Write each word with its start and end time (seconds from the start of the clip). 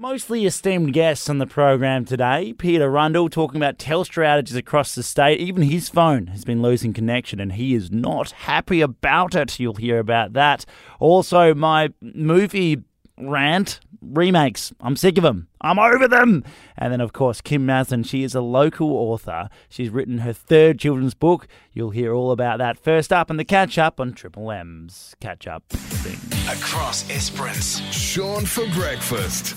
Mostly 0.00 0.46
esteemed 0.46 0.92
guests 0.92 1.28
on 1.28 1.38
the 1.38 1.46
program 1.46 2.04
today. 2.04 2.52
Peter 2.52 2.88
Rundle 2.88 3.28
talking 3.28 3.56
about 3.56 3.78
Telstra 3.78 4.24
outages 4.26 4.54
across 4.56 4.94
the 4.94 5.02
state. 5.02 5.40
Even 5.40 5.64
his 5.64 5.88
phone 5.88 6.28
has 6.28 6.44
been 6.44 6.62
losing 6.62 6.92
connection 6.92 7.40
and 7.40 7.54
he 7.54 7.74
is 7.74 7.90
not 7.90 8.30
happy 8.30 8.80
about 8.80 9.34
it. 9.34 9.58
You'll 9.58 9.74
hear 9.74 9.98
about 9.98 10.34
that. 10.34 10.64
Also, 11.00 11.52
my 11.52 11.92
movie 12.00 12.84
rant 13.20 13.80
remakes. 14.00 14.72
I'm 14.80 14.96
sick 14.96 15.18
of 15.18 15.24
them. 15.24 15.48
I'm 15.60 15.78
over 15.78 16.06
them. 16.06 16.44
And 16.76 16.92
then, 16.92 17.00
of 17.00 17.12
course, 17.12 17.40
Kim 17.40 17.66
Maslin. 17.66 18.04
She 18.04 18.22
is 18.22 18.34
a 18.34 18.40
local 18.40 18.92
author. 18.92 19.48
She's 19.68 19.90
written 19.90 20.18
her 20.18 20.32
third 20.32 20.78
children's 20.78 21.14
book. 21.14 21.48
You'll 21.72 21.90
hear 21.90 22.14
all 22.14 22.30
about 22.30 22.58
that 22.58 22.78
first 22.78 23.12
up 23.12 23.30
and 23.30 23.38
the 23.38 23.44
catch 23.44 23.78
up 23.78 23.98
on 24.00 24.12
Triple 24.12 24.50
M's 24.50 25.16
catch 25.20 25.46
up 25.46 25.64
thing. 25.68 26.18
Across 26.56 27.10
Esperance. 27.10 27.80
Sean 27.92 28.44
for 28.44 28.66
breakfast. 28.68 29.56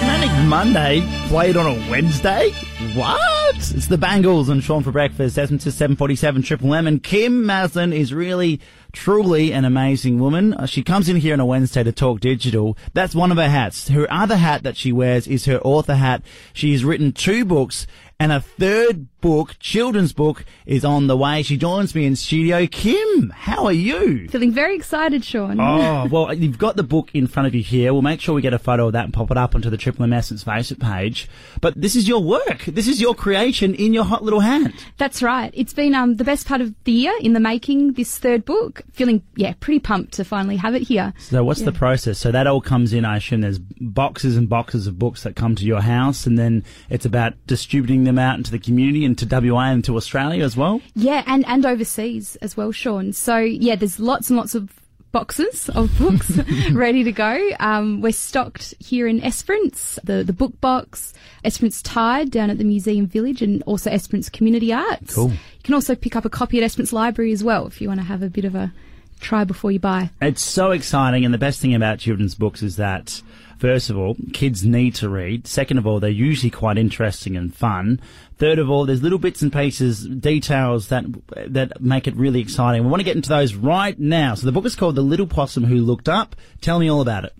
Manic 0.00 0.48
Monday 0.48 1.06
played 1.28 1.56
on 1.56 1.66
a 1.66 1.90
Wednesday? 1.90 2.50
What? 2.94 3.20
It's 3.56 3.86
the 3.86 3.98
Bangles 3.98 4.48
and 4.48 4.62
Sean 4.62 4.82
for 4.82 4.90
breakfast. 4.90 5.38
Essence 5.38 5.64
to 5.64 5.72
747 5.72 6.42
Triple 6.42 6.74
M. 6.74 6.86
And 6.86 7.02
Kim 7.02 7.44
Maslin 7.44 7.92
is 7.92 8.14
really, 8.14 8.60
truly 8.92 9.52
an 9.52 9.64
amazing 9.64 10.18
woman. 10.18 10.54
Uh, 10.54 10.66
She 10.66 10.82
comes 10.82 11.08
in 11.08 11.16
here 11.16 11.32
on 11.34 11.40
a 11.40 11.46
Wednesday 11.46 11.82
to 11.82 11.92
talk 11.92 12.20
digital. 12.20 12.76
That's 12.94 13.14
one 13.14 13.30
of 13.30 13.38
her 13.38 13.48
hats. 13.48 13.88
Her 13.88 14.10
other 14.12 14.36
hat 14.36 14.62
that 14.62 14.76
she 14.76 14.92
wears 14.92 15.26
is 15.26 15.44
her 15.46 15.58
author 15.60 15.94
hat. 15.94 16.22
She's 16.52 16.84
written 16.84 17.12
two 17.12 17.44
books 17.44 17.86
and 18.20 18.32
a 18.32 18.40
third 18.40 19.08
book, 19.22 19.58
children's 19.60 20.12
book, 20.12 20.44
is 20.66 20.84
on 20.84 21.06
the 21.06 21.16
way. 21.16 21.42
She 21.42 21.56
joins 21.56 21.94
me 21.94 22.04
in 22.04 22.16
studio. 22.16 22.66
Kim, 22.66 23.30
how 23.30 23.64
are 23.64 23.72
you? 23.72 24.28
Feeling 24.28 24.52
very 24.52 24.76
excited, 24.76 25.24
Sean. 25.24 25.58
Oh, 25.58 26.06
well, 26.10 26.32
you've 26.34 26.58
got 26.58 26.76
the 26.76 26.82
book 26.82 27.10
in 27.14 27.26
front 27.26 27.46
of 27.46 27.54
you 27.54 27.62
here. 27.62 27.94
We'll 27.94 28.02
make 28.02 28.20
sure 28.20 28.34
we 28.34 28.42
get 28.42 28.52
a 28.52 28.58
photo 28.58 28.88
of 28.88 28.92
that 28.92 29.04
and 29.04 29.14
pop 29.14 29.30
it 29.30 29.38
up 29.38 29.54
onto 29.54 29.70
the 29.70 29.78
Triple 29.78 30.04
M 30.04 30.12
Esperance 30.12 30.44
Facebook 30.44 30.80
page. 30.80 31.28
But 31.62 31.80
this 31.80 31.96
is 31.96 32.06
your 32.06 32.22
work. 32.22 32.66
This 32.66 32.88
is 32.88 33.00
your 33.00 33.14
creation 33.14 33.74
in 33.74 33.94
your 33.94 34.04
hot 34.04 34.22
little 34.22 34.40
hand. 34.40 34.74
That's 34.98 35.22
right. 35.22 35.50
It's 35.54 35.72
been 35.72 35.94
um, 35.94 36.16
the 36.16 36.24
best 36.24 36.46
part 36.46 36.60
of 36.60 36.74
the 36.84 36.92
year 36.92 37.14
in 37.22 37.32
the 37.32 37.40
making, 37.40 37.94
this 37.94 38.18
third 38.18 38.44
book. 38.44 38.82
Feeling, 38.92 39.22
yeah, 39.34 39.54
pretty 39.60 39.80
pumped 39.80 40.12
to 40.14 40.24
finally 40.24 40.56
have 40.56 40.74
it 40.74 40.82
here. 40.82 41.14
So 41.18 41.42
what's 41.42 41.62
the 41.62 41.72
process? 41.72 42.18
So 42.18 42.30
that 42.32 42.46
all 42.46 42.60
comes 42.60 42.92
in, 42.92 43.06
I 43.06 43.16
assume 43.16 43.40
there's 43.40 43.58
boxes 43.58 44.36
and 44.36 44.46
boxes 44.46 44.86
of 44.86 44.98
books 44.98 45.22
that 45.22 45.36
come 45.36 45.54
to 45.54 45.64
your 45.64 45.80
house 45.80 46.26
and 46.26 46.38
then 46.38 46.64
it's 46.90 47.06
about 47.06 47.34
distributing 47.46 48.04
them 48.04 48.09
out 48.18 48.38
into 48.38 48.50
the 48.50 48.58
community 48.58 49.04
and 49.04 49.16
to 49.18 49.26
WA 49.26 49.70
and 49.70 49.84
to 49.84 49.96
Australia 49.96 50.44
as 50.44 50.56
well? 50.56 50.80
Yeah, 50.94 51.22
and, 51.26 51.46
and 51.46 51.64
overseas 51.64 52.36
as 52.36 52.56
well, 52.56 52.72
Sean. 52.72 53.12
So, 53.12 53.38
yeah, 53.38 53.76
there's 53.76 54.00
lots 54.00 54.30
and 54.30 54.36
lots 54.36 54.54
of 54.54 54.80
boxes 55.12 55.68
of 55.70 55.90
books 55.98 56.30
ready 56.72 57.04
to 57.04 57.12
go. 57.12 57.50
Um, 57.58 58.00
we're 58.00 58.12
stocked 58.12 58.74
here 58.78 59.06
in 59.06 59.22
Esperance, 59.22 59.98
the, 60.04 60.22
the 60.24 60.32
book 60.32 60.60
box, 60.60 61.12
Esperance 61.44 61.82
Tide 61.82 62.30
down 62.30 62.50
at 62.50 62.58
the 62.58 62.64
Museum 62.64 63.06
Village, 63.06 63.42
and 63.42 63.62
also 63.64 63.90
Esperance 63.90 64.28
Community 64.28 64.72
Arts. 64.72 65.14
Cool. 65.14 65.30
You 65.30 65.62
can 65.64 65.74
also 65.74 65.94
pick 65.94 66.16
up 66.16 66.24
a 66.24 66.30
copy 66.30 66.58
at 66.58 66.64
Esperance 66.64 66.92
Library 66.92 67.32
as 67.32 67.44
well 67.44 67.66
if 67.66 67.80
you 67.80 67.88
want 67.88 68.00
to 68.00 68.06
have 68.06 68.22
a 68.22 68.30
bit 68.30 68.44
of 68.44 68.54
a 68.54 68.72
try 69.20 69.44
before 69.44 69.70
you 69.70 69.78
buy. 69.78 70.10
It's 70.20 70.42
so 70.42 70.70
exciting, 70.72 71.24
and 71.24 71.32
the 71.34 71.38
best 71.38 71.60
thing 71.60 71.74
about 71.74 71.98
children's 71.98 72.34
books 72.34 72.62
is 72.62 72.76
that, 72.76 73.22
first 73.58 73.90
of 73.90 73.96
all, 73.98 74.16
kids 74.32 74.64
need 74.64 74.94
to 74.96 75.08
read. 75.08 75.46
Second 75.46 75.78
of 75.78 75.86
all, 75.86 76.00
they're 76.00 76.10
usually 76.10 76.50
quite 76.50 76.78
interesting 76.78 77.36
and 77.36 77.54
fun. 77.54 78.00
Third 78.38 78.58
of 78.58 78.70
all, 78.70 78.86
there's 78.86 79.02
little 79.02 79.18
bits 79.18 79.42
and 79.42 79.52
pieces, 79.52 80.06
details 80.06 80.88
that 80.88 81.04
that 81.48 81.80
make 81.80 82.06
it 82.08 82.16
really 82.16 82.40
exciting. 82.40 82.82
We 82.84 82.90
want 82.90 83.00
to 83.00 83.04
get 83.04 83.16
into 83.16 83.28
those 83.28 83.54
right 83.54 83.98
now. 83.98 84.34
So 84.34 84.46
the 84.46 84.52
book 84.52 84.64
is 84.64 84.74
called 84.76 84.94
The 84.96 85.02
Little 85.02 85.26
Possum 85.26 85.64
Who 85.64 85.76
Looked 85.76 86.08
Up. 86.08 86.34
Tell 86.62 86.78
me 86.78 86.90
all 86.90 87.02
about 87.02 87.24
it. 87.24 87.34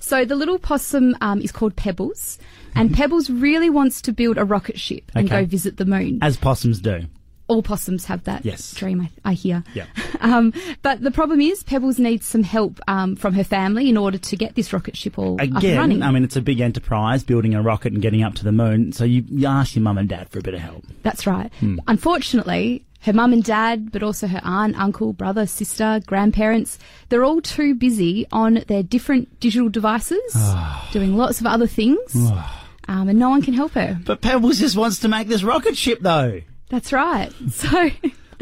So 0.00 0.24
the 0.24 0.34
little 0.34 0.58
possum 0.58 1.14
um, 1.20 1.40
is 1.42 1.52
called 1.52 1.76
Pebbles, 1.76 2.38
and 2.74 2.92
Pebbles 2.96 3.28
really 3.30 3.70
wants 3.70 4.00
to 4.02 4.12
build 4.12 4.38
a 4.38 4.44
rocket 4.44 4.78
ship 4.80 5.10
and 5.14 5.26
Okay. 5.30 5.42
go 5.42 5.46
visit 5.46 5.76
the 5.76 5.84
moon. 5.84 6.18
As 6.22 6.36
possums 6.36 6.80
do. 6.80 7.02
All 7.50 7.62
possums 7.62 8.04
have 8.06 8.22
that 8.24 8.44
Yes. 8.44 8.72
dream, 8.74 9.00
I, 9.00 9.10
I 9.24 9.32
hear. 9.34 9.64
Yeah. 9.74 9.86
Um, 10.22 10.52
but 10.82 11.00
the 11.00 11.10
problem 11.10 11.40
is, 11.40 11.62
Pebbles 11.62 11.98
needs 11.98 12.26
some 12.26 12.42
help 12.42 12.78
um, 12.86 13.16
from 13.16 13.32
her 13.32 13.42
family 13.42 13.88
in 13.88 13.96
order 13.96 14.18
to 14.18 14.36
get 14.36 14.54
this 14.54 14.70
rocket 14.70 14.94
ship 14.94 15.18
all 15.18 15.40
Again, 15.40 15.78
running. 15.78 16.02
I 16.02 16.10
mean, 16.10 16.24
it's 16.24 16.36
a 16.36 16.42
big 16.42 16.60
enterprise, 16.60 17.24
building 17.24 17.54
a 17.54 17.62
rocket 17.62 17.94
and 17.94 18.02
getting 18.02 18.22
up 18.22 18.34
to 18.34 18.44
the 18.44 18.52
moon. 18.52 18.92
So 18.92 19.04
you, 19.04 19.24
you 19.26 19.46
ask 19.46 19.74
your 19.74 19.82
mum 19.82 19.96
and 19.96 20.10
dad 20.10 20.28
for 20.28 20.38
a 20.38 20.42
bit 20.42 20.52
of 20.52 20.60
help. 20.60 20.84
That's 21.02 21.26
right. 21.26 21.50
Hmm. 21.60 21.78
Unfortunately, 21.88 22.84
her 23.00 23.14
mum 23.14 23.32
and 23.32 23.42
dad, 23.42 23.90
but 23.90 24.02
also 24.02 24.26
her 24.26 24.42
aunt, 24.44 24.78
uncle, 24.78 25.14
brother, 25.14 25.46
sister, 25.46 26.02
grandparents, 26.06 26.78
they're 27.08 27.24
all 27.24 27.40
too 27.40 27.74
busy 27.74 28.26
on 28.30 28.62
their 28.68 28.82
different 28.82 29.40
digital 29.40 29.70
devices, 29.70 30.20
doing 30.92 31.16
lots 31.16 31.40
of 31.40 31.46
other 31.46 31.66
things, 31.66 32.14
um, 32.88 33.08
and 33.08 33.18
no 33.18 33.30
one 33.30 33.40
can 33.40 33.54
help 33.54 33.72
her. 33.72 33.98
But 34.04 34.20
Pebbles 34.20 34.58
just 34.58 34.76
wants 34.76 34.98
to 34.98 35.08
make 35.08 35.28
this 35.28 35.42
rocket 35.42 35.78
ship, 35.78 36.00
though. 36.02 36.42
That's 36.70 36.92
right. 36.92 37.32
So. 37.50 37.90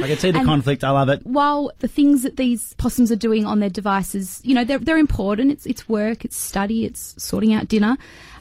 I 0.00 0.06
can 0.06 0.16
see 0.18 0.30
the 0.30 0.44
conflict. 0.44 0.84
I 0.84 0.90
love 0.90 1.08
it. 1.08 1.26
while 1.26 1.72
the 1.80 1.88
things 1.88 2.22
that 2.22 2.36
these 2.36 2.72
possums 2.74 3.10
are 3.10 3.16
doing 3.16 3.44
on 3.44 3.58
their 3.58 3.68
devices, 3.68 4.40
you 4.44 4.54
know, 4.54 4.62
they're, 4.62 4.78
they're 4.78 4.96
important. 4.96 5.50
It's, 5.50 5.66
it's 5.66 5.88
work, 5.88 6.24
it's 6.24 6.36
study, 6.36 6.84
it's 6.84 7.20
sorting 7.20 7.52
out 7.52 7.66
dinner. 7.66 7.96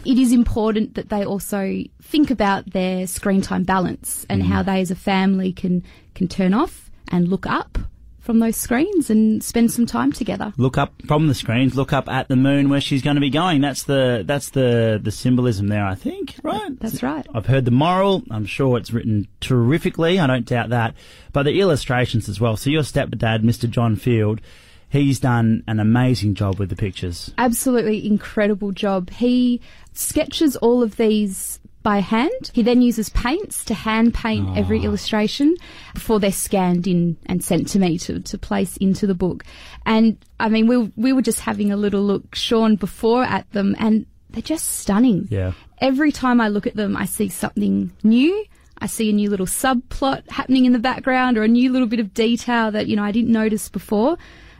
It 0.05 0.19
is 0.19 0.31
important 0.31 0.93
that 0.93 1.09
they 1.09 1.25
also 1.25 1.81
think 1.99 2.29
about 2.29 2.73
their 2.73 3.07
screen 3.07 3.41
time 3.41 3.63
balance 3.63 4.23
and 4.29 4.43
mm. 4.43 4.45
how 4.45 4.61
they 4.61 4.81
as 4.81 4.91
a 4.91 4.95
family 4.95 5.51
can, 5.51 5.83
can 6.13 6.27
turn 6.27 6.53
off 6.53 6.91
and 7.07 7.27
look 7.27 7.47
up 7.47 7.79
from 8.27 8.39
those 8.39 8.57
screens 8.57 9.09
and 9.09 9.41
spend 9.41 9.71
some 9.71 9.85
time 9.85 10.11
together. 10.11 10.51
look 10.57 10.77
up 10.77 10.91
from 11.07 11.29
the 11.29 11.33
screens, 11.33 11.75
look 11.75 11.93
up 11.93 12.09
at 12.09 12.27
the 12.27 12.35
moon 12.35 12.67
where 12.67 12.81
she's 12.81 13.01
going 13.01 13.15
to 13.15 13.21
be 13.21 13.29
going. 13.29 13.61
That's 13.61 13.83
the 13.83 14.23
that's 14.27 14.49
the 14.49 14.99
the 15.01 15.11
symbolism 15.11 15.69
there, 15.69 15.85
I 15.85 15.95
think. 15.95 16.35
Right. 16.43 16.77
That's 16.77 17.01
right. 17.01 17.25
I've 17.33 17.45
heard 17.45 17.63
the 17.63 17.71
moral. 17.71 18.23
I'm 18.29 18.45
sure 18.45 18.77
it's 18.77 18.91
written 18.91 19.29
terrifically. 19.39 20.19
I 20.19 20.27
don't 20.27 20.45
doubt 20.45 20.69
that. 20.71 20.93
But 21.31 21.43
the 21.43 21.61
illustrations 21.61 22.27
as 22.27 22.41
well. 22.41 22.57
So 22.57 22.69
your 22.69 22.81
stepdad, 22.81 23.43
Mr. 23.43 23.69
John 23.69 23.95
Field, 23.95 24.41
he's 24.89 25.21
done 25.21 25.63
an 25.65 25.79
amazing 25.79 26.35
job 26.35 26.59
with 26.59 26.67
the 26.67 26.75
pictures. 26.75 27.33
absolutely 27.37 28.05
incredible 28.05 28.73
job. 28.73 29.09
He 29.09 29.61
sketches 29.93 30.57
all 30.57 30.83
of 30.83 30.97
these 30.97 31.61
by 31.87 31.99
hand. 31.99 32.51
He 32.51 32.63
then 32.63 32.81
uses 32.81 33.07
paints 33.07 33.63
to 33.63 33.73
hand 33.73 34.13
paint 34.13 34.57
every 34.57 34.83
illustration 34.83 35.55
before 35.93 36.19
they're 36.19 36.33
scanned 36.33 36.85
in 36.85 37.15
and 37.27 37.41
sent 37.41 37.69
to 37.69 37.79
me 37.79 37.97
to, 37.99 38.19
to 38.19 38.37
place 38.37 38.75
into 38.75 39.07
the 39.07 39.15
book. 39.15 39.45
And 39.85 40.17
I 40.37 40.49
mean, 40.49 40.67
we, 40.67 40.91
we 40.97 41.13
were 41.13 41.21
just 41.21 41.39
having 41.39 41.71
a 41.71 41.77
little 41.77 42.01
look, 42.01 42.35
Sean, 42.35 42.75
before 42.75 43.23
at 43.23 43.49
them, 43.53 43.73
and 43.79 44.05
they're 44.31 44.41
just 44.41 44.67
stunning. 44.79 45.29
Yeah. 45.31 45.53
Every 45.77 46.11
time 46.11 46.41
I 46.41 46.49
look 46.49 46.67
at 46.67 46.75
them, 46.75 46.97
I 46.97 47.05
see 47.05 47.29
something 47.29 47.93
new. 48.03 48.45
I 48.79 48.87
see 48.87 49.09
a 49.09 49.13
new 49.13 49.29
little 49.29 49.45
subplot 49.45 50.29
happening 50.29 50.65
in 50.65 50.73
the 50.73 50.79
background 50.79 51.37
or 51.37 51.43
a 51.43 51.47
new 51.47 51.71
little 51.71 51.87
bit 51.87 52.01
of 52.01 52.13
detail 52.13 52.69
that, 52.71 52.87
you 52.87 52.97
know, 52.97 53.03
I 53.05 53.13
didn't 53.13 53.31
notice 53.31 53.69
before. 53.69 54.17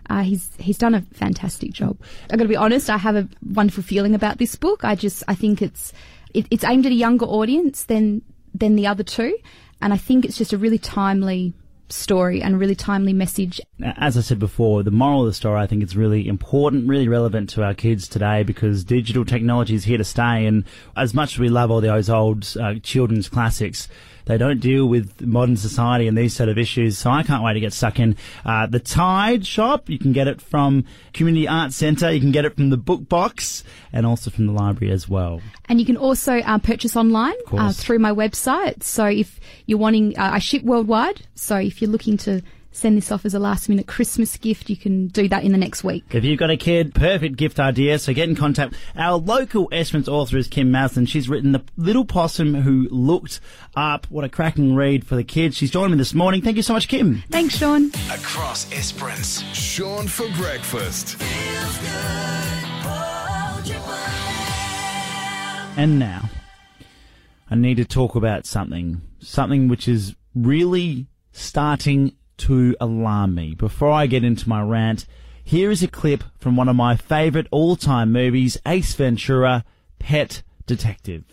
Uh, 0.09 0.21
he's 0.21 0.49
he's 0.57 0.77
done 0.77 0.95
a 0.95 1.01
fantastic 1.11 1.73
job. 1.73 1.97
I've 2.31 2.37
got 2.37 2.43
to 2.43 2.47
be 2.47 2.55
honest. 2.55 2.89
I 2.89 2.95
have 2.95 3.17
a 3.17 3.27
wonderful 3.45 3.83
feeling 3.83 4.15
about 4.15 4.37
this 4.37 4.55
book. 4.55 4.85
I 4.85 4.95
just 4.95 5.25
I 5.27 5.35
think 5.35 5.61
it's 5.61 5.91
it, 6.33 6.47
it's 6.51 6.63
aimed 6.63 6.85
at 6.85 6.91
a 6.91 6.95
younger 6.95 7.25
audience 7.25 7.83
than 7.83 8.21
than 8.53 8.75
the 8.75 8.87
other 8.87 9.03
two, 9.03 9.37
and 9.81 9.93
I 9.93 9.97
think 9.97 10.25
it's 10.25 10.37
just 10.37 10.53
a 10.53 10.57
really 10.57 10.79
timely 10.79 11.53
story 11.89 12.41
and 12.41 12.59
really 12.59 12.75
timely 12.75 13.13
message. 13.13 13.61
As 13.81 14.17
I 14.17 14.21
said 14.21 14.39
before, 14.39 14.83
the 14.83 14.91
moral 14.91 15.21
of 15.21 15.27
the 15.27 15.33
story, 15.33 15.59
I 15.59 15.67
think 15.67 15.83
it's 15.83 15.95
really 15.95 16.27
important, 16.27 16.87
really 16.87 17.07
relevant 17.07 17.49
to 17.51 17.63
our 17.63 17.73
kids 17.73 18.07
today 18.07 18.43
because 18.43 18.83
digital 18.83 19.25
technology 19.25 19.75
is 19.75 19.85
here 19.85 19.97
to 19.97 20.03
stay. 20.03 20.45
And 20.45 20.65
as 20.95 21.13
much 21.13 21.33
as 21.33 21.39
we 21.39 21.49
love 21.49 21.71
all 21.71 21.81
those 21.81 22.09
old 22.09 22.55
uh, 22.59 22.75
children's 22.83 23.29
classics, 23.29 23.87
they 24.27 24.37
don't 24.37 24.59
deal 24.59 24.85
with 24.85 25.21
modern 25.21 25.55
society 25.55 26.07
and 26.07 26.17
these 26.17 26.35
sort 26.35 26.49
of 26.49 26.57
issues. 26.57 26.97
So 26.97 27.09
I 27.09 27.23
can't 27.23 27.43
wait 27.43 27.53
to 27.53 27.59
get 27.61 27.73
stuck 27.73 27.97
in. 27.97 28.17
Uh, 28.45 28.67
the 28.67 28.79
Tide 28.79 29.47
shop, 29.47 29.89
you 29.89 29.97
can 29.97 30.11
get 30.11 30.27
it 30.27 30.41
from 30.41 30.83
Community 31.13 31.47
Arts 31.47 31.77
Centre, 31.77 32.11
you 32.11 32.19
can 32.19 32.31
get 32.31 32.43
it 32.43 32.55
from 32.55 32.69
the 32.69 32.77
Book 32.77 33.07
Box, 33.07 33.63
and 33.93 34.05
also 34.05 34.29
from 34.29 34.45
the 34.45 34.51
library 34.51 34.91
as 34.91 35.07
well. 35.07 35.41
And 35.69 35.79
you 35.79 35.85
can 35.85 35.97
also 35.97 36.39
uh, 36.39 36.59
purchase 36.59 36.95
online 36.97 37.35
uh, 37.51 37.71
through 37.71 37.99
my 37.99 38.11
website. 38.11 38.83
So 38.83 39.05
if 39.05 39.39
you're 39.65 39.79
wanting, 39.79 40.17
uh, 40.17 40.31
I 40.33 40.39
ship 40.39 40.63
worldwide. 40.63 41.25
So 41.35 41.55
if 41.55 41.76
you're 41.81 41.89
looking 41.89 42.17
to 42.17 42.41
send 42.71 42.95
this 42.95 43.11
off 43.11 43.25
as 43.25 43.33
a 43.33 43.39
last 43.39 43.69
minute 43.69 43.87
Christmas 43.87 44.37
gift, 44.37 44.69
you 44.69 44.77
can 44.77 45.07
do 45.07 45.27
that 45.29 45.43
in 45.43 45.51
the 45.51 45.57
next 45.57 45.83
week. 45.83 46.03
If 46.11 46.23
you've 46.23 46.39
got 46.39 46.51
a 46.51 46.57
kid, 46.57 46.93
perfect 46.93 47.35
gift 47.35 47.59
idea. 47.59 47.97
So 47.97 48.13
get 48.13 48.29
in 48.29 48.35
contact. 48.35 48.75
Our 48.95 49.17
local 49.17 49.67
Esperance 49.71 50.07
author 50.07 50.37
is 50.37 50.47
Kim 50.47 50.71
Maslin. 50.71 51.07
She's 51.07 51.27
written 51.27 51.53
The 51.53 51.63
Little 51.75 52.05
Possum 52.05 52.53
Who 52.53 52.87
Looked 52.91 53.39
Up. 53.75 54.05
What 54.09 54.25
a 54.25 54.29
cracking 54.29 54.75
read 54.75 55.07
for 55.07 55.15
the 55.15 55.23
kids. 55.23 55.57
She's 55.57 55.71
joined 55.71 55.91
me 55.91 55.97
this 55.97 56.13
morning. 56.13 56.41
Thank 56.41 56.57
you 56.57 56.63
so 56.63 56.73
much, 56.73 56.87
Kim. 56.87 57.23
Thanks, 57.29 57.57
Sean. 57.57 57.91
Across 58.11 58.71
Esperance. 58.71 59.41
Sean 59.53 60.07
for 60.07 60.27
breakfast. 60.37 61.19
And 65.77 65.99
now, 65.99 66.29
I 67.51 67.55
need 67.55 67.77
to 67.77 67.85
talk 67.85 68.15
about 68.15 68.45
something. 68.45 69.01
Something 69.19 69.67
which 69.67 69.87
is 69.87 70.15
really 70.35 71.07
starting 71.37 72.13
to 72.37 72.75
alarm 72.79 73.35
me. 73.35 73.55
Before 73.55 73.91
I 73.91 74.07
get 74.07 74.23
into 74.23 74.49
my 74.49 74.61
rant, 74.61 75.05
Here 75.43 75.71
is 75.71 75.81
a 75.81 75.87
clip 75.87 76.25
from 76.37 76.57
one 76.57 76.67
of 76.67 76.75
my 76.75 76.97
favourite 76.97 77.47
all-time 77.51 78.11
movies, 78.11 78.57
Ace 78.65 78.93
Ventura, 78.95 79.63
Pet 79.97 80.43
Detective. 80.65 81.23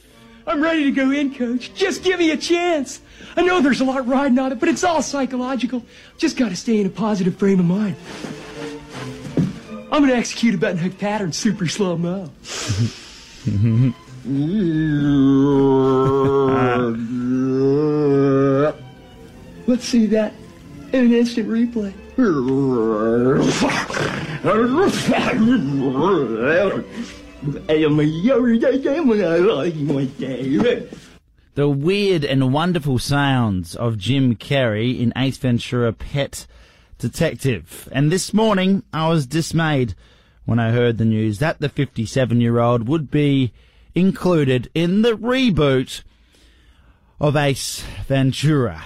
I'm 0.47 0.63
ready 0.63 0.85
to 0.85 0.93
go 0.93 1.11
in, 1.11 1.35
coach. 1.35 1.75
Just 1.75 2.05
give 2.05 2.21
me 2.21 2.31
a 2.31 2.37
chance. 2.37 3.01
I 3.37 3.43
know 3.43 3.61
there's 3.61 3.81
a 3.81 3.85
lot 3.85 4.07
riding 4.07 4.39
on 4.39 4.53
it, 4.53 4.61
but 4.61 4.69
it's 4.69 4.85
all 4.85 5.03
psychological. 5.03 5.85
Just 6.17 6.37
gotta 6.37 6.55
stay 6.55 6.79
in 6.79 6.87
a 6.87 6.91
positive 6.91 7.37
frame 7.37 7.59
of 7.59 7.67
mind. 7.67 7.97
I'm 9.91 10.01
gonna 10.01 10.13
execute 10.13 10.55
a 10.55 10.59
button 10.59 10.79
hook 10.79 10.97
pattern 10.97 11.33
super 11.33 11.67
slow 11.67 11.97
mo. 11.97 12.31
Let's 19.67 19.85
see 19.85 20.07
that 20.07 20.35
in 20.93 21.07
an 21.07 21.13
instant 21.15 21.49
replay. 21.49 21.95
The 31.55 31.69
weird 31.69 32.25
and 32.25 32.53
wonderful 32.53 32.99
sounds 32.99 33.75
of 33.75 33.97
Jim 33.97 34.37
Carrey 34.37 35.01
in 35.01 35.13
Ace 35.17 35.39
Ventura 35.39 35.93
Pet 35.93 36.47
Detective. 36.99 37.89
And 37.93 38.13
this 38.13 38.35
morning, 38.35 38.83
I 38.93 39.09
was 39.09 39.27
dismayed 39.27 39.95
when 40.45 40.59
I 40.59 40.73
heard 40.73 40.99
the 40.99 41.05
news 41.05 41.39
that 41.39 41.61
the 41.61 41.69
57 41.69 42.41
year 42.41 42.59
old 42.59 42.87
would 42.87 43.11
be 43.11 43.53
included 43.95 44.71
in 44.75 45.03
the 45.03 45.13
reboot 45.13 46.03
of 47.19 47.37
Ace 47.37 47.83
Ventura. 48.07 48.83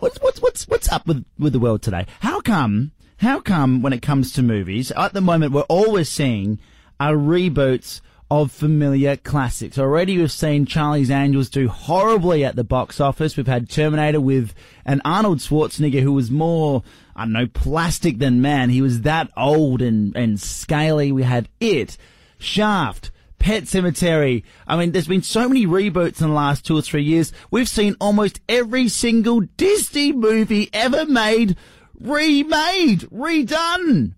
What's 0.00 0.20
what's 0.20 0.40
what's 0.42 0.68
what's 0.68 0.92
up 0.92 1.06
with 1.06 1.24
with 1.38 1.52
the 1.52 1.58
world 1.58 1.82
today? 1.82 2.06
How 2.20 2.40
come? 2.40 2.92
How 3.18 3.40
come 3.40 3.82
when 3.82 3.92
it 3.92 4.02
comes 4.02 4.32
to 4.32 4.42
movies, 4.42 4.90
at 4.92 5.12
the 5.12 5.20
moment 5.20 5.52
we're 5.52 5.62
always 5.62 6.08
seeing 6.08 6.58
are 7.00 7.14
reboots 7.14 8.00
of 8.30 8.50
familiar 8.50 9.16
classics. 9.16 9.78
Already 9.78 10.18
we've 10.18 10.32
seen 10.32 10.66
Charlie's 10.66 11.10
Angels 11.10 11.48
do 11.48 11.68
horribly 11.68 12.44
at 12.44 12.56
the 12.56 12.64
box 12.64 13.00
office. 13.00 13.36
We've 13.36 13.46
had 13.46 13.68
Terminator 13.68 14.20
with 14.20 14.54
an 14.84 15.00
Arnold 15.04 15.38
Schwarzenegger 15.38 16.00
who 16.00 16.12
was 16.12 16.30
more, 16.30 16.82
I 17.14 17.24
don't 17.24 17.32
know, 17.32 17.46
plastic 17.46 18.18
than 18.18 18.42
man. 18.42 18.70
He 18.70 18.82
was 18.82 19.02
that 19.02 19.30
old 19.36 19.82
and, 19.82 20.16
and 20.16 20.40
scaly. 20.40 21.12
We 21.12 21.22
had 21.22 21.48
It, 21.60 21.96
Shaft, 22.38 23.10
Pet 23.38 23.64
Sematary. 23.64 24.42
I 24.66 24.76
mean, 24.76 24.92
there's 24.92 25.08
been 25.08 25.22
so 25.22 25.48
many 25.48 25.66
reboots 25.66 26.20
in 26.20 26.28
the 26.28 26.34
last 26.34 26.64
two 26.64 26.76
or 26.78 26.82
three 26.82 27.02
years. 27.02 27.32
We've 27.50 27.68
seen 27.68 27.96
almost 28.00 28.40
every 28.48 28.88
single 28.88 29.40
Disney 29.40 30.12
movie 30.12 30.70
ever 30.72 31.06
made 31.06 31.56
remade, 32.00 33.00
redone. 33.10 34.14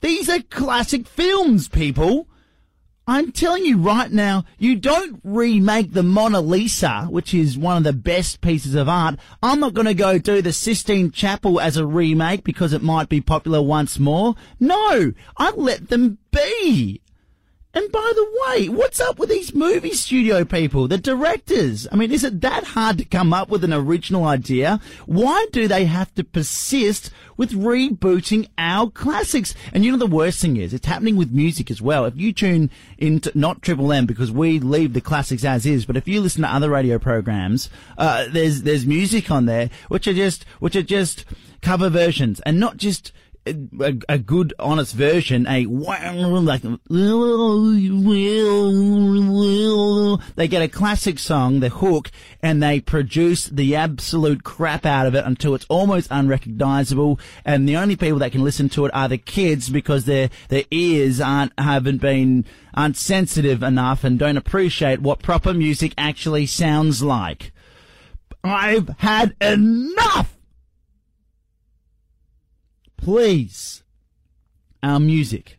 These 0.00 0.28
are 0.28 0.40
classic 0.42 1.06
films, 1.06 1.68
people. 1.68 2.26
I'm 3.06 3.32
telling 3.32 3.64
you 3.64 3.76
right 3.76 4.10
now, 4.10 4.44
you 4.56 4.76
don't 4.76 5.20
remake 5.24 5.92
the 5.92 6.04
Mona 6.04 6.40
Lisa, 6.40 7.06
which 7.10 7.34
is 7.34 7.58
one 7.58 7.76
of 7.76 7.82
the 7.82 7.92
best 7.92 8.40
pieces 8.40 8.76
of 8.76 8.88
art. 8.88 9.16
I'm 9.42 9.58
not 9.58 9.74
going 9.74 9.88
to 9.88 9.94
go 9.94 10.18
do 10.18 10.40
the 10.40 10.52
Sistine 10.52 11.10
Chapel 11.10 11.60
as 11.60 11.76
a 11.76 11.84
remake 11.84 12.44
because 12.44 12.72
it 12.72 12.82
might 12.82 13.08
be 13.08 13.20
popular 13.20 13.60
once 13.60 13.98
more. 13.98 14.36
No, 14.60 15.12
I 15.36 15.50
let 15.50 15.88
them 15.88 16.18
be. 16.30 17.00
And 17.72 17.92
by 17.92 18.12
the 18.16 18.26
way, 18.48 18.68
what's 18.68 18.98
up 18.98 19.20
with 19.20 19.28
these 19.28 19.54
movie 19.54 19.92
studio 19.92 20.44
people, 20.44 20.88
the 20.88 20.98
directors? 20.98 21.86
I 21.92 21.94
mean, 21.94 22.10
is 22.10 22.24
it 22.24 22.40
that 22.40 22.64
hard 22.64 22.98
to 22.98 23.04
come 23.04 23.32
up 23.32 23.48
with 23.48 23.62
an 23.62 23.72
original 23.72 24.24
idea? 24.24 24.80
Why 25.06 25.46
do 25.52 25.68
they 25.68 25.84
have 25.84 26.12
to 26.16 26.24
persist 26.24 27.12
with 27.36 27.52
rebooting 27.52 28.48
our 28.58 28.90
classics? 28.90 29.54
And 29.72 29.84
you 29.84 29.92
know 29.92 29.98
the 29.98 30.08
worst 30.08 30.40
thing 30.40 30.56
is, 30.56 30.74
it's 30.74 30.86
happening 30.86 31.14
with 31.14 31.30
music 31.30 31.70
as 31.70 31.80
well. 31.80 32.06
If 32.06 32.16
you 32.16 32.32
tune 32.32 32.70
into, 32.98 33.30
not 33.38 33.62
Triple 33.62 33.92
M 33.92 34.04
because 34.04 34.32
we 34.32 34.58
leave 34.58 34.92
the 34.92 35.00
classics 35.00 35.44
as 35.44 35.64
is, 35.64 35.86
but 35.86 35.96
if 35.96 36.08
you 36.08 36.20
listen 36.20 36.42
to 36.42 36.52
other 36.52 36.70
radio 36.70 36.98
programs, 36.98 37.70
uh, 37.96 38.26
there's, 38.32 38.62
there's 38.62 38.84
music 38.84 39.30
on 39.30 39.46
there 39.46 39.70
which 39.86 40.08
are 40.08 40.14
just, 40.14 40.42
which 40.58 40.74
are 40.74 40.82
just 40.82 41.24
cover 41.62 41.88
versions 41.88 42.40
and 42.40 42.58
not 42.58 42.78
just, 42.78 43.12
a, 43.46 43.98
a 44.08 44.18
good, 44.18 44.52
honest 44.58 44.94
version, 44.94 45.46
a 45.46 45.66
like 45.66 46.62
they 50.36 50.48
get 50.48 50.62
a 50.62 50.68
classic 50.68 51.18
song, 51.18 51.60
the 51.60 51.70
hook, 51.70 52.10
and 52.42 52.62
they 52.62 52.80
produce 52.80 53.46
the 53.46 53.76
absolute 53.76 54.44
crap 54.44 54.84
out 54.84 55.06
of 55.06 55.14
it 55.14 55.24
until 55.24 55.54
it's 55.54 55.66
almost 55.68 56.08
unrecognizable. 56.10 57.18
And 57.44 57.68
the 57.68 57.76
only 57.76 57.96
people 57.96 58.18
that 58.18 58.32
can 58.32 58.44
listen 58.44 58.68
to 58.70 58.84
it 58.86 58.94
are 58.94 59.08
the 59.08 59.18
kids 59.18 59.70
because 59.70 60.04
their 60.04 60.30
their 60.48 60.64
ears 60.70 61.20
aren't 61.20 61.52
haven't 61.58 61.98
been 61.98 62.44
aren't 62.74 62.96
sensitive 62.96 63.62
enough 63.62 64.04
and 64.04 64.18
don't 64.18 64.36
appreciate 64.36 65.00
what 65.00 65.22
proper 65.22 65.54
music 65.54 65.94
actually 65.96 66.46
sounds 66.46 67.02
like. 67.02 67.52
I've 68.42 68.88
had 68.98 69.34
enough 69.40 70.39
please, 73.00 73.82
our 74.82 75.00
music, 75.00 75.58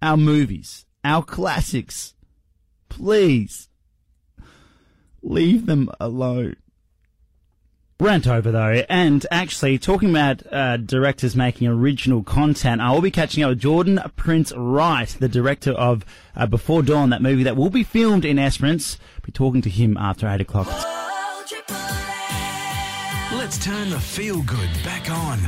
our 0.00 0.16
movies, 0.16 0.84
our 1.04 1.22
classics, 1.22 2.14
please 2.88 3.68
leave 5.22 5.66
them 5.66 5.90
alone. 6.00 6.56
Rant 8.00 8.26
over 8.26 8.50
though, 8.50 8.82
and 8.88 9.24
actually 9.30 9.78
talking 9.78 10.10
about 10.10 10.42
uh, 10.52 10.76
directors 10.76 11.36
making 11.36 11.68
original 11.68 12.24
content, 12.24 12.80
I 12.80 12.90
will 12.90 13.00
be 13.00 13.12
catching 13.12 13.44
up 13.44 13.50
with 13.50 13.60
Jordan 13.60 14.00
Prince 14.16 14.52
Wright, 14.56 15.08
the 15.20 15.28
director 15.28 15.70
of 15.70 16.04
uh, 16.34 16.46
Before 16.46 16.82
Dawn, 16.82 17.10
that 17.10 17.22
movie 17.22 17.44
that 17.44 17.56
will 17.56 17.70
be 17.70 17.84
filmed 17.84 18.24
in 18.24 18.40
Esperance. 18.40 18.98
Be 19.22 19.30
talking 19.30 19.62
to 19.62 19.70
him 19.70 19.96
after 19.96 20.28
eight 20.28 20.40
o'clock. 20.40 20.66
Let's 23.32 23.64
turn 23.64 23.90
the 23.90 24.00
feel 24.00 24.42
good 24.42 24.70
back 24.84 25.08
on. 25.08 25.38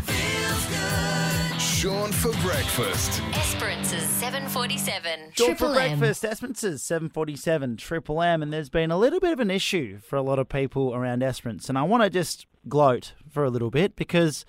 Sean 1.85 2.11
for 2.13 2.33
breakfast. 2.41 3.21
Esperance's 3.35 4.09
747. 4.09 5.21
Dawn 5.21 5.29
for 5.29 5.35
Triple 5.35 5.79
M. 5.79 5.99
breakfast, 5.99 6.25
Esperance's 6.25 6.83
747 6.83 7.77
Triple 7.77 8.23
M, 8.23 8.43
and 8.43 8.51
there's 8.51 8.71
been 8.71 8.91
a 8.91 8.97
little 8.97 9.21
bit 9.21 9.35
of 9.35 9.39
an 9.39 9.51
issue 9.51 9.99
for 10.01 10.17
a 10.17 10.23
lot 10.23 10.39
of 10.39 10.49
people 10.49 10.95
around 10.95 11.23
Esperance, 11.23 11.69
and 11.69 11.77
I 11.77 11.83
want 11.83 12.03
to 12.03 12.09
just 12.09 12.47
gloat 12.71 13.13
for 13.31 13.45
a 13.45 13.51
little 13.51 13.71
bit 13.71 13.97
because 13.97 14.47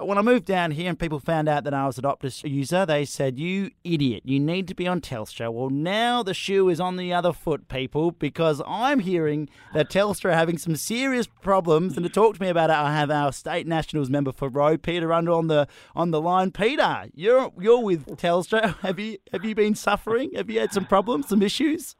when 0.00 0.18
I 0.18 0.22
moved 0.22 0.44
down 0.44 0.70
here 0.72 0.88
and 0.88 0.98
people 0.98 1.18
found 1.18 1.48
out 1.48 1.64
that 1.64 1.74
I 1.74 1.86
was 1.86 1.98
an 1.98 2.04
Optus 2.04 2.48
user, 2.48 2.86
they 2.86 3.04
said, 3.04 3.38
You 3.38 3.70
idiot, 3.84 4.22
you 4.24 4.38
need 4.38 4.68
to 4.68 4.74
be 4.74 4.86
on 4.86 5.00
Telstra. 5.00 5.52
Well, 5.52 5.70
now 5.70 6.22
the 6.22 6.34
shoe 6.34 6.68
is 6.68 6.80
on 6.80 6.96
the 6.96 7.12
other 7.12 7.32
foot, 7.32 7.68
people, 7.68 8.12
because 8.12 8.62
I'm 8.66 9.00
hearing 9.00 9.48
that 9.74 9.90
Telstra 9.90 10.30
are 10.30 10.34
having 10.34 10.58
some 10.58 10.76
serious 10.76 11.26
problems. 11.26 11.96
And 11.96 12.04
to 12.04 12.10
talk 12.10 12.36
to 12.36 12.42
me 12.42 12.48
about 12.48 12.70
it, 12.70 12.76
I 12.76 12.92
have 12.94 13.10
our 13.10 13.32
State 13.32 13.66
Nationals 13.66 14.10
member 14.10 14.32
for 14.32 14.48
Roe, 14.48 14.76
Peter 14.76 15.08
Rundle 15.08 15.36
on 15.36 15.48
the 15.48 15.66
on 15.96 16.10
the 16.10 16.20
line. 16.20 16.52
Peter, 16.52 17.06
you're 17.14 17.52
you're 17.58 17.82
with 17.82 18.06
Telstra. 18.16 18.76
Have 18.88 18.98
you 18.98 19.18
have 19.32 19.44
you 19.44 19.54
been 19.54 19.74
suffering? 19.74 20.30
Have 20.34 20.50
you 20.50 20.60
had 20.60 20.72
some 20.72 20.84
problems, 20.84 21.28
some 21.28 21.42
issues? 21.42 21.96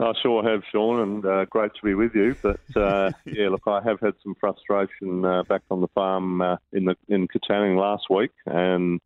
I 0.00 0.12
sure 0.22 0.42
have, 0.42 0.62
Sean, 0.70 1.00
and 1.00 1.26
uh, 1.26 1.44
great 1.46 1.72
to 1.74 1.82
be 1.84 1.94
with 1.94 2.14
you. 2.14 2.34
But 2.42 2.60
uh, 2.74 3.10
yeah, 3.26 3.48
look, 3.48 3.62
I 3.66 3.80
have 3.82 4.00
had 4.00 4.14
some 4.22 4.34
frustration 4.40 5.24
uh, 5.24 5.42
back 5.44 5.62
on 5.70 5.80
the 5.80 5.88
farm 5.88 6.40
uh, 6.40 6.56
in 6.72 6.86
the 6.86 6.96
in 7.08 7.28
Katanning 7.28 7.78
last 7.78 8.08
week, 8.08 8.32
and 8.46 9.00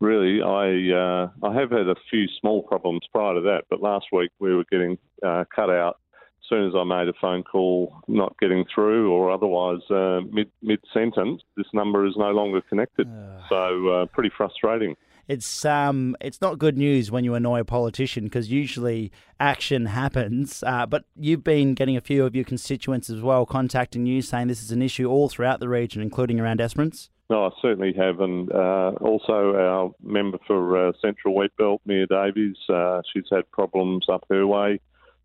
really, 0.00 0.42
I 0.42 0.96
uh, 0.96 1.30
I 1.42 1.54
have 1.54 1.70
had 1.70 1.88
a 1.88 1.96
few 2.10 2.26
small 2.40 2.62
problems 2.62 3.02
prior 3.12 3.34
to 3.34 3.40
that. 3.42 3.64
But 3.70 3.80
last 3.80 4.06
week 4.12 4.30
we 4.38 4.54
were 4.54 4.64
getting 4.70 4.98
uh, 5.22 5.44
cut 5.54 5.70
out 5.70 5.98
as 6.44 6.48
soon 6.48 6.68
as 6.68 6.74
I 6.76 6.84
made 6.84 7.08
a 7.08 7.14
phone 7.20 7.42
call, 7.42 7.94
not 8.06 8.38
getting 8.38 8.64
through, 8.72 9.10
or 9.10 9.30
otherwise 9.30 9.80
uh, 9.90 10.20
mid 10.30 10.50
mid 10.62 10.80
sentence, 10.92 11.42
this 11.56 11.66
number 11.72 12.06
is 12.06 12.14
no 12.16 12.30
longer 12.32 12.60
connected. 12.60 13.08
so 13.48 13.88
uh, 13.88 14.06
pretty 14.06 14.30
frustrating. 14.36 14.96
It's 15.28 15.64
um, 15.64 16.16
it's 16.20 16.40
not 16.40 16.58
good 16.58 16.76
news 16.76 17.10
when 17.10 17.24
you 17.24 17.34
annoy 17.34 17.60
a 17.60 17.64
politician 17.64 18.24
because 18.24 18.50
usually 18.50 19.12
action 19.40 19.86
happens. 19.86 20.62
Uh, 20.74 20.86
but 20.86 21.04
you've 21.14 21.44
been 21.44 21.74
getting 21.74 21.96
a 21.96 22.00
few 22.00 22.24
of 22.24 22.34
your 22.34 22.44
constituents 22.44 23.08
as 23.10 23.20
well 23.20 23.46
contacting 23.46 24.06
you 24.06 24.22
saying 24.22 24.48
this 24.48 24.62
is 24.62 24.72
an 24.72 24.82
issue 24.82 25.08
all 25.08 25.28
throughout 25.28 25.60
the 25.60 25.68
region, 25.68 26.02
including 26.02 26.40
around 26.40 26.60
Esperance. 26.60 27.10
No, 27.30 27.46
I 27.46 27.50
certainly 27.62 27.92
have, 27.94 28.20
and 28.20 28.50
uh, 28.52 28.92
also 29.00 29.54
our 29.54 29.90
member 30.02 30.38
for 30.46 30.88
uh, 30.88 30.92
Central 31.00 31.34
Wheatbelt, 31.34 31.78
Mia 31.86 32.06
Davies, 32.06 32.56
uh, 32.68 33.02
she's 33.12 33.24
had 33.30 33.50
problems 33.50 34.06
up 34.10 34.24
her 34.30 34.46
way. 34.46 34.80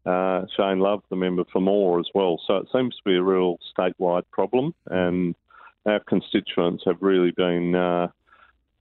Uh, 0.06 0.46
Shane 0.56 0.80
Love, 0.80 1.04
the 1.10 1.18
member 1.18 1.44
for 1.52 1.60
Moore 1.60 2.00
as 2.00 2.08
well. 2.14 2.40
So 2.48 2.58
it 2.58 2.68
seems 2.74 2.96
to 2.96 3.02
be 3.04 3.16
a 3.16 3.24
real 3.24 3.58
statewide 3.78 4.24
problem, 4.32 4.74
and 4.88 5.36
our 5.86 6.00
constituents 6.00 6.84
have 6.86 7.02
really 7.02 7.32
been 7.32 7.76
uh, 7.76 8.08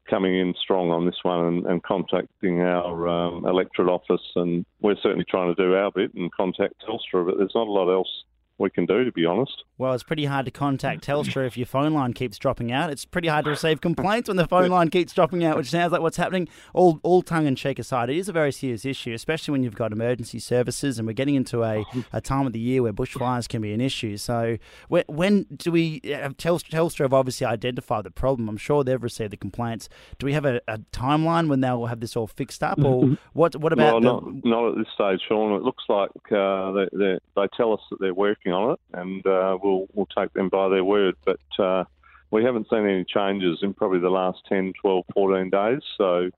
coming 0.09 0.39
in 0.39 0.55
strong 0.61 0.91
on 0.91 1.07
this 1.07 1.19
one 1.23 1.45
and, 1.47 1.67
and 1.67 1.83
contacting 1.83 2.61
our 2.61 3.09
um, 3.09 3.47
electorate 3.47 3.89
office, 3.89 4.25
and 4.37 4.65
we're 4.81 4.97
certainly 5.03 5.25
trying 5.29 5.55
to 5.55 5.63
do 5.63 5.75
our 5.75 5.91
bit 5.91 6.15
and 6.15 6.33
contact 6.33 6.75
Telstra, 6.87 7.27
but 7.27 7.39
there's 7.39 7.55
not 7.55 7.67
a 7.67 7.71
lot 7.71 7.93
else 7.93 8.25
we 8.59 8.71
can 8.71 8.87
do, 8.87 9.05
to 9.05 9.13
be 9.13 9.25
honest. 9.25 9.65
Well, 9.79 9.93
it's 9.95 10.03
pretty 10.03 10.25
hard 10.25 10.45
to 10.47 10.51
contact 10.51 11.05
Telstra 11.07 11.47
if 11.47 11.57
your 11.57 11.67
phone 11.67 11.95
line 11.95 12.13
keeps 12.13 12.39
dropping 12.39 12.73
out. 12.73 12.91
It's 12.91 13.05
pretty 13.05 13.29
hard 13.29 13.45
to 13.45 13.51
receive 13.53 13.81
complaints 13.81 14.29
when 14.29 14.37
the 14.37 14.47
phone 14.47 14.71
line 14.71 14.91
keeps 14.91 15.13
dropping 15.13 15.45
out, 15.45 15.57
which 15.57 15.71
sounds 15.71 15.93
like 15.93 16.01
what's 16.01 16.17
happening. 16.17 16.49
All, 16.75 16.99
all 17.03 17.23
tongue 17.23 17.47
and 17.47 17.57
cheek 17.57 17.79
aside, 17.79 18.11
it 18.11 18.17
is 18.17 18.29
a 18.29 18.33
very 18.33 18.53
serious 18.53 18.85
issue, 18.85 19.13
especially 19.13 19.53
when 19.53 19.63
you've 19.63 19.77
got 19.77 19.93
emergency 19.93 20.39
services 20.41 20.99
and 20.99 21.07
we're 21.07 21.13
getting 21.13 21.37
into 21.37 21.63
a, 21.63 21.85
a 22.13 22.21
time 22.21 22.47
of 22.47 22.53
the 22.53 22.59
year 22.59 22.83
where 22.83 22.93
bushfires 22.93 23.49
can 23.49 23.63
be 23.63 23.73
an 23.73 23.81
issue. 23.81 24.17
So, 24.17 24.59
when, 24.89 25.05
when 25.07 25.47
do 25.55 25.71
we, 25.71 26.01
uh, 26.05 26.31
Telstra, 26.31 26.71
Telstra 26.71 27.01
have 27.01 27.15
obviously 27.15 27.47
identified 27.47 28.05
the 28.05 28.11
problem. 28.11 28.49
I'm 28.49 28.57
sure 28.57 28.83
they've 28.83 29.03
received 29.03 29.33
the 29.33 29.37
complaints. 29.37 29.89
Do 30.19 30.27
we 30.27 30.33
have 30.33 30.45
a, 30.45 30.61
a 30.67 30.79
timeline 30.93 31.49
when 31.49 31.61
they'll 31.61 31.87
have 31.87 32.01
this 32.01 32.17
all 32.17 32.27
fixed 32.27 32.63
up? 32.63 32.83
Or 32.83 33.17
what, 33.33 33.55
what 33.57 33.73
about 33.73 34.03
well, 34.03 34.21
the, 34.21 34.31
not, 34.31 34.45
not 34.45 34.69
at 34.71 34.77
this 34.77 34.87
stage, 34.95 35.21
Sean. 35.29 35.55
It 35.55 35.63
looks 35.63 35.85
like 35.89 36.11
uh, 36.33 36.73
they, 36.73 36.89
they, 36.93 37.19
they 37.37 37.47
tell 37.57 37.73
us 37.73 37.81
that 37.91 38.01
they're 38.01 38.15
working 38.15 38.48
on 38.53 38.73
it, 38.73 38.81
and 38.93 39.27
uh, 39.27 39.57
we'll, 39.63 39.87
we'll 39.93 40.07
take 40.07 40.33
them 40.33 40.49
by 40.49 40.69
their 40.69 40.85
word. 40.85 41.15
But 41.25 41.41
uh, 41.59 41.85
we 42.31 42.45
haven't 42.45 42.69
seen 42.71 42.87
any 42.87 43.05
changes 43.05 43.59
in 43.63 43.75
probably 43.75 44.01
the 44.01 44.11
last 44.11 44.39
10, 44.49 44.75
12, 44.81 45.05
14 45.15 45.51
days. 45.51 45.81
So 45.97 46.31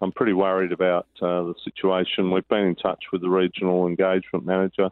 I'm 0.00 0.12
pretty 0.12 0.32
worried 0.32 0.72
about 0.72 1.06
uh, 1.20 1.44
the 1.44 1.54
situation. 1.62 2.30
We've 2.30 2.48
been 2.48 2.66
in 2.66 2.76
touch 2.76 3.04
with 3.12 3.20
the 3.20 3.28
regional 3.28 3.86
engagement 3.86 4.44
manager 4.46 4.90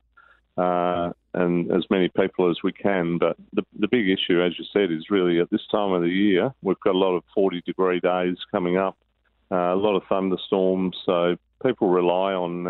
uh, 0.56 1.12
and 1.34 1.72
as 1.72 1.84
many 1.90 2.08
people 2.08 2.50
as 2.50 2.58
we 2.62 2.72
can. 2.72 3.18
But 3.18 3.36
the, 3.52 3.62
the 3.78 3.88
big 3.88 4.08
issue, 4.08 4.42
as 4.42 4.58
you 4.58 4.64
said, 4.72 4.92
is 4.92 5.10
really 5.10 5.40
at 5.40 5.50
this 5.50 5.66
time 5.70 5.92
of 5.92 6.02
the 6.02 6.08
year, 6.08 6.52
we've 6.62 6.80
got 6.80 6.94
a 6.94 6.98
lot 6.98 7.16
of 7.16 7.24
40 7.34 7.62
degree 7.62 8.00
days 8.00 8.36
coming 8.50 8.76
up, 8.76 8.96
uh, 9.50 9.74
a 9.74 9.76
lot 9.76 9.96
of 9.96 10.02
thunderstorms. 10.08 10.96
So 11.06 11.36
people 11.62 11.88
rely 11.88 12.34
on 12.34 12.66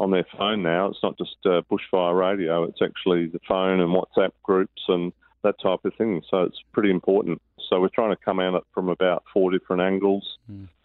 on 0.00 0.10
their 0.10 0.26
phone 0.36 0.62
now. 0.62 0.86
It's 0.86 1.02
not 1.02 1.16
just 1.18 1.36
uh, 1.44 1.62
bushfire 1.70 2.18
radio; 2.18 2.64
it's 2.64 2.80
actually 2.82 3.26
the 3.26 3.38
phone 3.46 3.80
and 3.80 3.90
WhatsApp 3.94 4.32
groups 4.42 4.82
and 4.88 5.12
that 5.42 5.60
type 5.62 5.84
of 5.84 5.94
thing. 5.94 6.22
So 6.30 6.42
it's 6.42 6.58
pretty 6.72 6.90
important. 6.90 7.40
So 7.68 7.80
we're 7.80 7.88
trying 7.88 8.10
to 8.10 8.22
come 8.24 8.40
at 8.40 8.54
it 8.54 8.64
from 8.74 8.88
about 8.88 9.22
four 9.32 9.50
different 9.52 9.82
angles. 9.82 10.38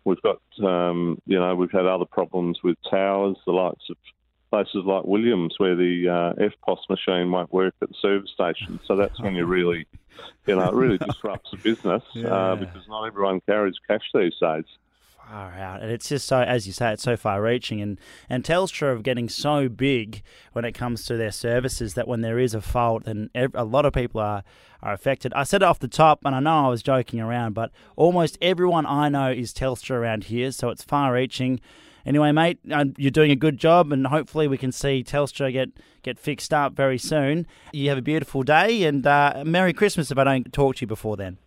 We've 0.03 0.21
got, 0.21 0.39
um, 0.63 1.19
you 1.25 1.39
know, 1.39 1.55
we've 1.55 1.71
had 1.71 1.87
other 1.87 2.05
problems 2.05 2.59
with 2.63 2.77
towers, 2.89 3.37
the 3.47 3.53
likes 3.53 3.83
of 3.89 3.97
places 4.51 4.83
like 4.85 5.03
Williams, 5.05 5.55
where 5.57 5.75
the 5.75 6.07
uh, 6.07 6.41
EFTPOS 6.43 6.89
machine 6.89 7.31
won't 7.31 7.51
work 7.51 7.73
at 7.81 7.89
the 7.89 7.95
service 8.01 8.29
station. 8.31 8.79
So 8.85 8.95
that's 8.95 9.19
when 9.19 9.33
you 9.33 9.45
really, 9.45 9.87
you 10.45 10.55
know, 10.55 10.67
it 10.69 10.73
really 10.75 10.97
disrupts 11.09 11.49
the 11.51 11.57
business 11.57 12.03
Yeah. 12.13 12.27
uh, 12.27 12.55
because 12.55 12.87
not 12.87 13.05
everyone 13.05 13.41
carries 13.47 13.75
cash 13.87 14.03
these 14.13 14.35
days. 14.39 14.65
Far 15.29 15.53
out, 15.53 15.81
and 15.81 15.91
it's 15.91 16.09
just 16.09 16.27
so, 16.27 16.41
as 16.41 16.67
you 16.67 16.73
say, 16.73 16.93
it's 16.93 17.03
so 17.03 17.17
far-reaching, 17.17 17.81
and 17.81 17.99
and 18.29 18.43
Telstra 18.43 18.95
are 18.97 19.01
getting 19.01 19.29
so 19.29 19.69
big 19.69 20.23
when 20.53 20.65
it 20.65 20.73
comes 20.73 21.05
to 21.05 21.17
their 21.17 21.31
services 21.31 21.93
that 21.95 22.07
when 22.07 22.21
there 22.21 22.39
is 22.39 22.53
a 22.53 22.61
fault, 22.61 23.05
then 23.05 23.29
a 23.33 23.63
lot 23.63 23.85
of 23.85 23.93
people 23.93 24.21
are 24.21 24.43
are 24.81 24.93
affected. 24.93 25.33
I 25.33 25.43
said 25.43 25.61
it 25.61 25.65
off 25.65 25.79
the 25.79 25.87
top, 25.87 26.19
and 26.25 26.35
I 26.35 26.39
know 26.39 26.65
I 26.65 26.69
was 26.69 26.83
joking 26.83 27.19
around, 27.19 27.53
but 27.53 27.71
almost 27.95 28.37
everyone 28.41 28.85
I 28.85 29.09
know 29.09 29.31
is 29.31 29.53
Telstra 29.53 29.91
around 29.91 30.25
here, 30.25 30.51
so 30.51 30.69
it's 30.69 30.83
far-reaching. 30.83 31.59
Anyway, 32.05 32.31
mate, 32.31 32.59
uh, 32.71 32.85
you're 32.97 33.09
doing 33.09 33.31
a 33.31 33.35
good 33.35 33.57
job, 33.57 33.91
and 33.91 34.05
hopefully 34.07 34.47
we 34.47 34.59
can 34.59 34.71
see 34.71 35.03
Telstra 35.03 35.51
get 35.51 35.69
get 36.03 36.19
fixed 36.19 36.53
up 36.53 36.73
very 36.73 36.99
soon. 36.99 37.47
You 37.73 37.89
have 37.89 37.97
a 37.97 38.03
beautiful 38.03 38.43
day, 38.43 38.83
and 38.83 39.05
uh, 39.07 39.43
Merry 39.45 39.73
Christmas 39.73 40.11
if 40.11 40.17
I 40.17 40.23
don't 40.23 40.53
talk 40.53 40.75
to 40.75 40.81
you 40.81 40.87
before 40.87 41.17
then. 41.17 41.39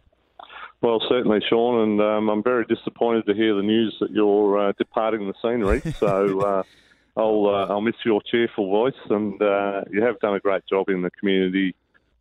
Well, 0.81 1.03
certainly, 1.09 1.41
Sean, 1.49 1.81
and 1.83 2.01
um, 2.01 2.29
I'm 2.29 2.43
very 2.43 2.65
disappointed 2.65 3.27
to 3.27 3.35
hear 3.35 3.55
the 3.55 3.63
news 3.63 3.97
that 4.01 4.11
you're 4.13 4.69
uh, 4.69 4.73
departing 4.79 5.27
the 5.27 5.35
scenery. 5.43 5.83
So 5.99 6.41
uh, 6.41 6.63
I'll 7.17 7.47
uh, 7.47 7.73
I'll 7.73 7.81
miss 7.81 7.97
your 8.05 8.21
cheerful 8.31 8.71
voice, 8.71 9.01
and 9.11 9.41
uh, 9.43 9.83
you 9.91 10.03
have 10.03 10.21
done 10.21 10.35
a 10.35 10.41
great 10.41 10.63
job 10.67 10.89
in 10.89 11.03
the 11.03 11.11
community, 11.11 11.75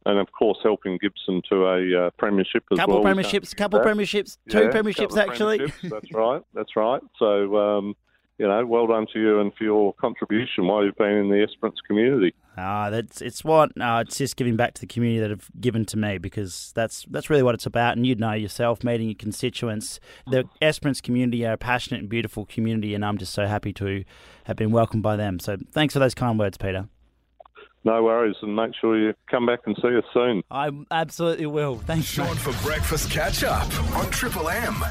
and 0.07 0.17
of 0.17 0.31
course 0.31 0.57
helping 0.63 0.97
Gibson 0.99 1.43
to 1.49 1.65
a 1.67 2.07
uh, 2.07 2.09
premiership 2.17 2.63
as 2.71 2.79
Couple 2.79 3.03
well. 3.03 3.15
We 3.15 3.21
can't 3.21 3.43
premierships, 3.43 3.55
couple 3.55 3.79
premierships, 3.81 4.37
two 4.49 4.57
Yeah, 4.57 4.69
premierships 4.71 5.15
actually. 5.17 5.59
premierships, 5.59 5.89
That's 5.89 6.13
right. 6.13 6.41
That's 6.53 6.75
right. 6.75 7.01
So. 7.19 7.57
Um, 7.57 7.95
you 8.38 8.48
know, 8.48 8.65
well 8.65 8.88
done 8.88 9.08
to 9.13 9.20
you 9.20 9.39
and 9.39 9.53
for 9.56 9.63
your 9.63 9.94
contribution 9.94 10.67
while 10.67 10.84
you've 10.84 10.96
been 10.96 11.12
in 11.12 11.29
the 11.29 11.41
Esperance 11.41 11.79
community. 11.86 12.34
Ah, 12.58 12.89
that's 12.89 13.22
it's 13.22 13.44
what 13.44 13.70
uh, 13.79 14.03
it's 14.06 14.17
just 14.17 14.36
giving 14.36 14.56
back 14.56 14.74
to 14.75 14.82
the 14.82 14.88
community 14.88 15.20
that 15.20 15.29
have 15.29 15.48
given 15.60 15.86
to 15.86 15.98
me 15.98 16.17
because 16.17 16.72
that's 16.75 17.06
that's 17.10 17.29
really 17.29 17.44
what 17.44 17.53
it's 17.53 17.65
about. 17.65 17.98
And 17.98 18.06
you'd 18.06 18.20
know 18.20 18.34
yourself, 18.34 18.84
meeting 18.84 19.08
your 19.08 19.15
constituents. 19.15 20.00
The 20.27 20.46
Esperance 20.62 21.01
community 21.01 21.46
are 21.46 21.53
a 21.53 21.58
passionate 21.58 22.01
and 22.01 22.10
beautiful 22.10 22.46
community, 22.46 22.96
and 22.96 23.06
I'm 23.06 23.17
just 23.17 23.34
so 23.34 23.46
happy 23.46 23.74
to 23.74 24.03
have 24.46 24.56
been 24.56 24.72
welcomed 24.72 25.03
by 25.03 25.15
them. 25.15 25.39
So 25.39 25.58
thanks 25.72 25.94
for 25.94 26.00
those 26.00 26.15
kind 26.15 26.39
words, 26.39 26.58
Peter. 26.58 26.88
No 27.84 28.03
worries, 28.03 28.36
and 28.41 28.56
make 28.56 28.72
sure 28.82 29.00
you 29.00 29.13
come 29.29 29.46
back 29.46 29.60
and 29.65 29.75
see 29.82 29.96
us 29.96 30.03
soon. 30.13 30.41
I 30.50 30.72
absolutely 30.91 31.46
will. 31.46 31.77
Thanks, 31.77 32.08
Sean 32.08 32.36
for 32.36 32.51
breakfast 32.67 33.12
catch 33.12 33.44
up 33.44 33.72
on 33.96 34.10
Triple 34.10 34.50
M. 34.50 34.84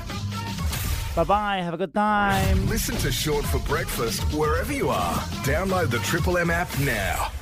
Bye 1.16 1.24
bye. 1.24 1.56
Have 1.62 1.72
a 1.72 1.78
good 1.78 1.94
time. 1.94 2.68
Listen 2.68 2.94
to 2.96 3.10
Short 3.10 3.46
for 3.46 3.58
breakfast 3.60 4.22
wherever 4.34 4.70
you 4.70 4.90
are. 4.90 5.14
Download 5.44 5.90
the 5.90 5.98
Triple 6.00 6.36
M 6.36 6.50
app 6.50 6.68
now. 6.80 7.32